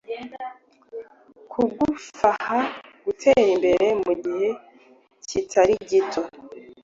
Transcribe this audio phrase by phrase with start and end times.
[1.51, 2.59] kugufaha
[3.05, 4.47] gutera imbere mugihe
[5.29, 6.21] kitarigito